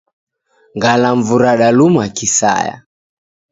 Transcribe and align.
Ngalamvu 0.77 1.33
radaluma 1.43 2.03
kisaya. 2.15 2.75